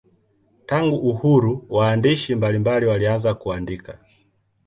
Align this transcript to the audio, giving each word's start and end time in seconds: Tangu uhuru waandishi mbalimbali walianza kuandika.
Tangu 0.65 0.95
uhuru 0.95 1.65
waandishi 1.69 2.35
mbalimbali 2.35 2.85
walianza 2.85 3.33
kuandika. 3.33 3.99